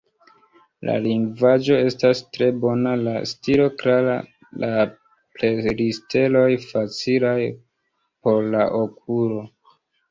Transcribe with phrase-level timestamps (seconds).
[0.87, 4.17] La lingvaĵo estas tre bona, la stilo klara,
[4.65, 4.73] la
[5.37, 7.39] presliteroj facilaj
[8.23, 9.49] por la okulo.